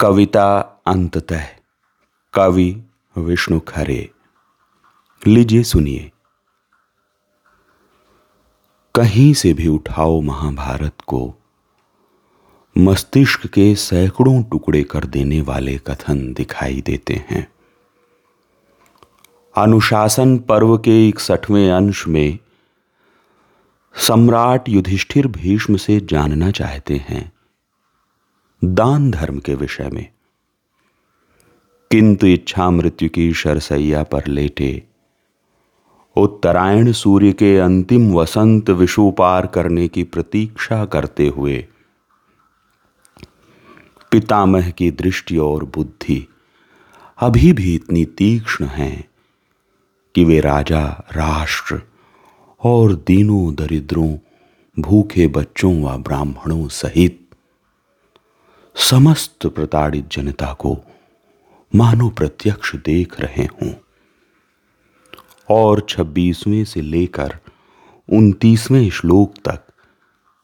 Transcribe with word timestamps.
कविता 0.00 0.58
अंततः, 0.86 1.44
कवि 2.34 2.82
विष्णु 3.18 3.60
खरे। 3.60 4.10
लीजिए 5.26 5.62
सुनिए। 5.62 6.12
कहीं 8.94 9.34
से 9.34 9.52
भी 9.52 9.68
उठाओ 9.68 10.20
महाभारत 10.20 10.92
को, 11.06 11.34
मस्तिष्क 12.78 13.46
के 13.46 13.74
सैकड़ों 13.74 14.42
टुकड़े 14.42 14.82
कर 14.82 15.04
देने 15.04 15.40
वाले 15.40 15.78
कथन 15.78 16.32
दिखाई 16.32 16.82
देते 16.86 17.26
हैं। 17.30 17.52
अनुशासन 19.56 20.38
पर्व 20.38 20.78
के 20.78 21.08
इकसठवें 21.08 21.70
अंश 21.70 22.06
में 22.06 22.38
सम्राट 23.94 24.68
युधिष्ठिर 24.68 25.26
भीष्म 25.26 25.76
से 25.76 26.00
जानना 26.00 26.50
चाहते 26.50 26.96
हैं। 27.08 27.35
दान 28.74 29.10
धर्म 29.10 29.38
के 29.38 29.54
विषय 29.54 29.90
में। 29.92 30.10
किंतु 31.90 32.26
इच्छा 32.26 32.70
मृत्यु 32.70 33.08
की 33.08 33.32
शरसैया 33.32 34.02
पर 34.02 34.26
लेटे। 34.26 34.82
उत्तरायण 36.16 36.92
सूर्य 36.92 37.32
के 37.32 37.58
अंतिम 37.58 38.12
वसंत 38.12 38.70
विषु 38.70 39.10
पार 39.10 39.46
करने 39.46 39.88
की 39.88 40.04
प्रतीक्षा 40.04 40.84
करते 40.84 41.28
हुए, 41.28 41.66
पितामह 44.10 44.70
की 44.70 44.90
दृष्टि 44.90 45.36
और 45.36 45.64
बुद्धि 45.64 46.28
अभी 47.20 47.52
भी 47.52 47.74
इतनी 47.74 48.04
तीक्ष्ण 48.04 48.64
है 48.64 49.04
कि 50.14 50.24
वे 50.24 50.40
राजा, 50.40 50.86
राष्ट्र 51.12 51.82
और 52.64 52.94
दीनों 52.94 53.54
दरिद्रों, 53.54 54.16
भूखे 54.78 55.28
बच्चों 55.28 55.82
व 55.82 55.98
ब्राह्मणों 55.98 56.68
सहित 56.68 57.25
समस्त 58.76 59.46
प्रताड़ित 59.46 60.08
जनता 60.08 60.52
को 60.52 60.78
मानो 61.74 62.08
प्रत्यक्ष 62.08 62.76
देख 62.76 63.20
रहे 63.20 63.44
हों। 63.44 63.72
और 65.50 65.86
छब्बीसवें 65.88 66.64
से 66.64 66.80
लेकर 66.80 67.38
उनतीसवें 68.12 68.90
श्लोक 68.90 69.34
तक 69.48 69.60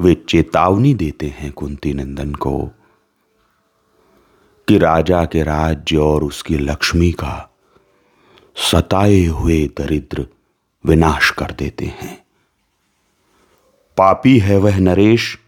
वे 0.00 0.14
चेतावनी 0.14 0.94
देते 0.94 1.26
हैं 1.26 1.52
कुंती 1.52 1.92
नंदन 1.92 2.34
को 2.34 2.66
कि 4.68 4.78
राजा 4.78 5.24
के 5.24 5.42
राज्य 5.42 5.96
और 5.96 6.24
उसकी 6.24 6.58
लक्ष्मी 6.58 7.12
का 7.12 7.50
सताए 8.56 9.24
हुए 9.24 9.66
दरिद्र 9.66 10.26
विनाश 10.86 11.30
कर 11.30 11.50
देते 11.50 11.84
हैं। 11.84 12.26
पापी 13.96 14.38
है 14.38 14.58
वह 14.58 14.78
नरेश 14.78 15.38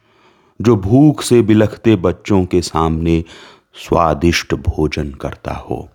जो 0.61 0.77
भूख 0.77 1.22
से 1.22 1.41
बिलखते 1.42 1.94
बच्चों 1.97 2.44
के 2.44 2.61
सामने 2.62 3.22
स्वादिष्ट 3.75 4.55
भोजन 4.55 5.11
करता 5.12 5.52
हो। 5.52 5.89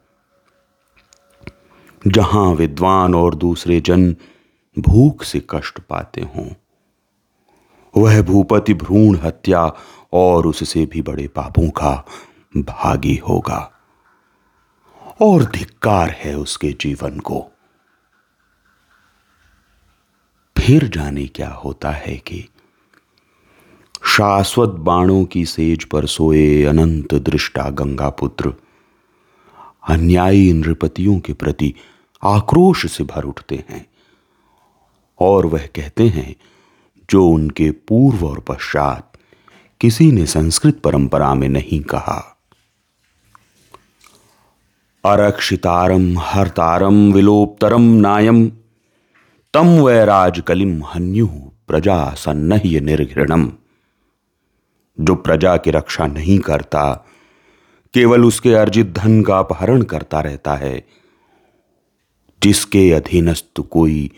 जहाँ 2.08 2.46
विद्वान 2.56 3.16
और 3.16 3.36
दूसरे 3.36 3.80
जन 3.82 4.12
भूख 4.78 5.24
से 5.24 5.42
कष्ट 5.50 5.80
पाते 5.80 6.22
हों, 6.36 6.50
वह 7.94 8.22
भूपति 8.22 8.74
भ्रूण 8.74 9.18
हत्या 9.18 9.66
और 10.14 10.48
उससे 10.48 10.86
भी 10.86 11.02
बड़े 11.02 11.28
पापों 11.28 11.70
का 11.70 11.94
भागी 12.54 13.16
होगा 13.30 13.72
और 15.22 15.44
धिक्कार 15.46 16.10
है 16.10 16.36
उसके 16.38 16.72
जीवन 16.82 17.20
को। 17.20 17.46
फिर 20.56 20.88
जाने 20.88 21.26
क्या 21.28 21.50
होता 21.54 21.92
है 21.92 22.16
कि 22.18 22.48
शाश्वत 24.18 24.70
बाणों 24.70 25.26
की 25.26 25.46
सेज 25.46 25.84
पर 25.84 26.06
सोए 26.06 26.64
अनंत 26.64 27.14
दृष्टा 27.14 27.70
गंगा 27.70 28.10
पुत्र। 28.10 28.54
अन्यायी 29.90 30.54
नृपतियों 30.54 31.20
के 31.20 31.34
प्रति 31.34 31.74
आक्रोश 32.24 32.92
से 32.92 33.04
भर 33.04 33.24
उठते 33.24 33.64
हैं। 33.70 33.86
और 35.20 35.46
वह 35.46 35.66
कहते 35.76 36.08
हैं, 36.08 36.36
जो 37.10 37.28
उनके 37.28 37.72
पूर्व 37.72 38.28
और 38.28 38.40
पश्चात 38.40 39.18
किसी 39.82 40.12
ने 40.12 40.26
संस्कृत 40.26 40.80
परंपरा 40.80 41.34
में 41.34 41.50
नहीं 41.50 41.82
कहा। 41.82 42.38
अरक्षितारम 45.06 46.20
हरतारम 46.20 47.14
विलोपतरम 47.14 47.82
नायम 47.82 48.52
तम 49.54 49.68
वैराज 49.68 50.40
कलिम 50.40 50.84
हन्यु 50.86 51.28
प्रजा 51.68 52.14
सन्नह्य 52.14 52.80
निर्घृणम। 52.80 53.52
जो 55.00 55.16
प्रजा 55.16 55.58
की 55.58 55.72
रक्षा 55.72 56.08
नहीं 56.08 56.40
करता, 56.40 57.06
केवल 57.94 58.26
उसके 58.26 58.54
अर्जित 58.54 58.88
धन 58.88 59.24
का 59.24 59.40
अपहरण 59.40 59.82
करता 59.82 60.20
रहता 60.20 60.56
है, 60.56 60.88
जिसके 62.44 62.92
अधीनस्थ 62.92 63.60
कोई 63.60 64.12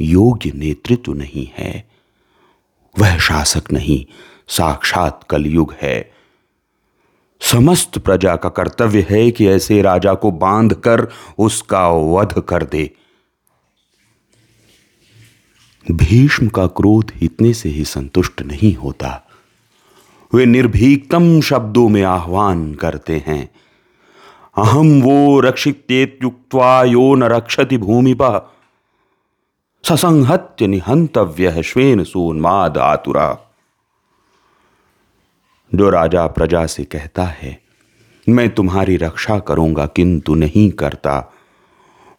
योग्य 0.00 0.52
नेतृत्व 0.54 1.12
नहीं 1.12 1.48
है। 1.56 1.90
वह 2.98 3.18
शासक 3.18 3.72
नहीं, 3.72 4.06
साक्षात 4.48 5.26
कलयुग 5.30 5.74
है। 5.82 6.12
समस्त 7.40 7.98
प्रजा 7.98 8.36
का 8.36 8.48
कर्तव्य 8.48 9.06
है 9.10 9.30
कि 9.30 9.48
ऐसे 9.48 9.82
राजा 9.82 10.14
को 10.14 10.30
बाँध 10.30 10.74
कर 10.74 11.08
उसका 11.38 11.88
वध 11.88 12.40
कर 12.40 12.64
दे। 12.64 12.96
भीष्म 15.90 16.48
का 16.48 16.66
क्रोध 16.66 17.12
इतने 17.22 17.54
से 17.54 17.68
ही 17.68 17.84
संतुष्ट 17.84 18.42
नहीं 18.42 18.74
होता। 18.74 19.33
वे 20.34 20.46
निर्भीकतम 20.46 21.40
शब्दों 21.40 21.88
में 21.88 22.02
आह्वान 22.02 22.74
करते 22.74 23.24
हैं। 23.26 23.50
अहम 24.58 25.02
वो 25.02 25.40
रक्षितेत्युक्त्वा 25.40 26.84
यो 26.84 27.14
न 27.14 27.24
रक्षति 27.24 27.78
भूमिपः। 27.78 28.42
ससंहत्य 29.84 30.66
निहंतव्य 30.66 31.62
श्वेन 31.62 32.04
सोन्माद 32.04 32.78
आतुरा। 32.78 33.38
जो 35.74 35.90
राजा 35.90 36.26
प्रजा 36.26 36.66
से 36.66 36.84
कहता 36.84 37.24
है, 37.24 37.60
मैं 38.28 38.54
तुम्हारी 38.54 38.96
रक्षा 38.96 39.38
करूँगा, 39.38 39.86
किंतु 39.86 40.34
नहीं 40.34 40.70
करता। 40.70 41.32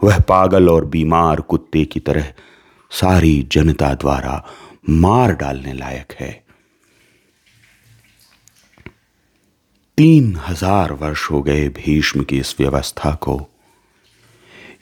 वह 0.03 0.20
पागल 0.20 0.70
और 0.70 0.86
बीमार 0.86 1.42
कुत्ते 1.42 1.86
की 1.86 2.00
तरह 2.00 2.34
सारी 2.92 3.47
जनता 3.52 3.94
द्वारा 3.94 4.46
मार 4.90 5.34
डालने 5.34 5.74
लायक 5.74 6.14
है। 6.20 6.45
तीन 9.98 10.40
हज़ार 10.48 10.92
वर्ष 10.92 11.32
हो 11.32 11.42
गए 11.42 11.70
भीष्म 11.70 12.24
की 12.24 12.38
इस 12.38 12.56
व्यवस्था 12.60 13.12
को। 13.12 13.50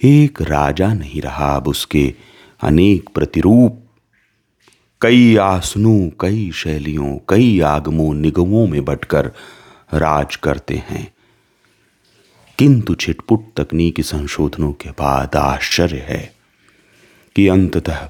एक 0.03 0.41
राजा 0.41 0.93
नहीं 0.93 1.21
रहा, 1.21 1.55
अब 1.55 1.67
उसके 1.67 2.13
अनेक 2.61 3.09
प्रतिरूप, 3.09 3.83
कई 5.01 5.35
आसनों, 5.35 6.09
कई 6.19 6.51
शैलियों, 6.51 7.17
कई 7.29 7.59
आगमों, 7.59 8.13
निगमों 8.13 8.67
में 8.67 8.85
बटकर 8.85 9.31
राज 9.93 10.35
करते 10.35 10.75
हैं। 10.75 11.13
किंतु 12.57 12.95
छिटपुट 12.95 13.45
तकनीकी 13.57 14.03
संशोधनों 14.03 14.73
के 14.73 14.89
बाद 14.89 15.35
आश्चर्य 15.35 15.97
है 15.97 16.35
कि 17.35 17.47
अंततः 17.47 18.09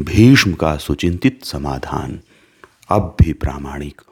भीष्म 0.00 0.52
का 0.52 0.76
सुचिंतित 0.76 1.44
समाधान 1.44 2.20
अब 2.88 3.16
भी 3.20 3.32
प्रामाणिक 3.32 4.02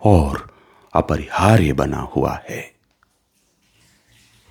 और 0.00 0.57
अपरिहार्य 0.92 1.72
बना 1.72 2.00
हुआ 2.00 2.40
है। 2.48 2.77